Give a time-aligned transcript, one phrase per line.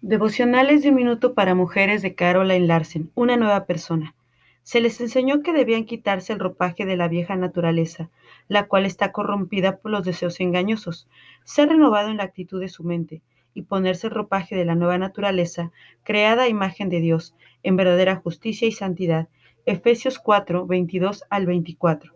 [0.00, 4.14] Devocionales de un minuto para mujeres de Caroline Larsen, una nueva persona.
[4.62, 8.08] Se les enseñó que debían quitarse el ropaje de la vieja naturaleza,
[8.48, 11.06] la cual está corrompida por los deseos engañosos,
[11.44, 13.20] ser renovado en la actitud de su mente
[13.52, 15.70] y ponerse el ropaje de la nueva naturaleza,
[16.02, 19.28] creada a imagen de Dios, en verdadera justicia y santidad.
[19.66, 22.15] Efesios 4, 22 al 24.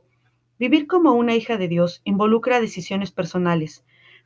[0.60, 3.82] Vivir como una hija de Dios involucra decisiones personales.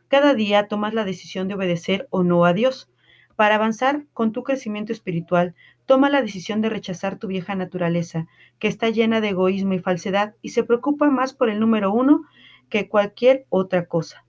[0.08, 2.90] Cada día tomas la decisión de obedecer o no a Dios.
[3.36, 5.54] Para avanzar con tu crecimiento espiritual,
[5.86, 8.26] toma la decisión de rechazar tu vieja naturaleza,
[8.58, 12.24] que está llena de egoísmo y falsedad y se preocupa más por el número uno
[12.68, 14.26] que cualquier otra cosa.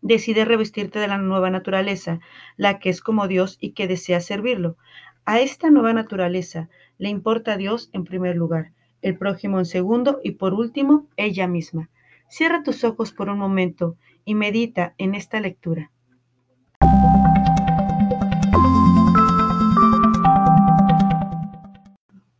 [0.00, 2.20] Decide revestirte de la nueva naturaleza,
[2.56, 4.76] la que es como Dios y que desea servirlo.
[5.24, 8.75] A esta nueva naturaleza le importa a Dios en primer lugar,
[9.06, 11.88] el prójimo en segundo y por último ella misma.
[12.28, 15.92] Cierra tus ojos por un momento y medita en esta lectura.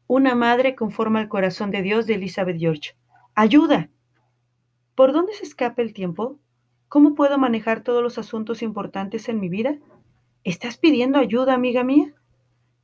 [0.09, 2.97] Una madre conforma el corazón de Dios de Elizabeth George.
[3.37, 3.89] ¡Ayuda!
[4.97, 6.37] ¿Por dónde se escapa el tiempo?
[6.89, 9.79] ¿Cómo puedo manejar todos los asuntos importantes en mi vida?
[10.43, 12.13] ¿Estás pidiendo ayuda, amiga mía?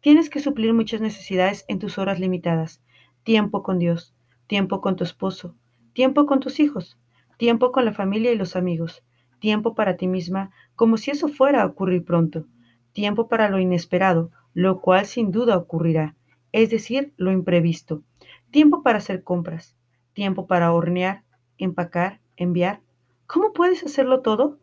[0.01, 2.81] Tienes que suplir muchas necesidades en tus horas limitadas.
[3.25, 4.15] Tiempo con Dios,
[4.47, 5.55] tiempo con tu esposo,
[5.93, 6.99] tiempo con tus hijos,
[7.37, 9.03] tiempo con la familia y los amigos,
[9.39, 12.47] tiempo para ti misma, como si eso fuera a ocurrir pronto,
[12.93, 16.17] tiempo para lo inesperado, lo cual sin duda ocurrirá
[16.53, 18.03] es decir, lo imprevisto.
[18.51, 19.77] Tiempo para hacer compras,
[20.13, 21.25] tiempo para hornear,
[21.59, 22.83] empacar, enviar.
[23.27, 24.59] ¿Cómo puedes hacerlo todo?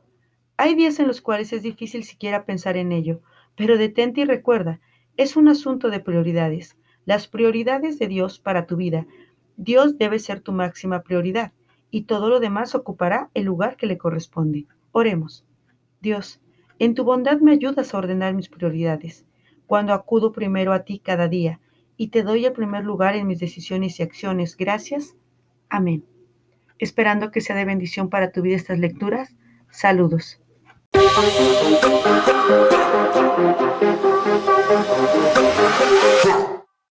[0.57, 3.21] Hay días en los cuales es difícil siquiera pensar en ello,
[3.55, 4.79] pero detente y recuerda,
[5.17, 6.77] es un asunto de prioridades.
[7.05, 9.07] Las prioridades de Dios para tu vida.
[9.57, 11.53] Dios debe ser tu máxima prioridad
[11.91, 14.67] y todo lo demás ocupará el lugar que le corresponde.
[14.91, 15.45] Oremos.
[16.01, 16.39] Dios,
[16.77, 19.25] en tu bondad me ayudas a ordenar mis prioridades.
[19.65, 21.59] Cuando acudo primero a ti cada día,
[21.99, 24.55] y te doy el primer lugar en mis decisiones y acciones.
[24.55, 25.17] Gracias.
[25.69, 26.05] Amén.
[26.77, 29.35] Esperando que sea de bendición para tu vida estas lecturas.
[29.69, 30.39] Saludos.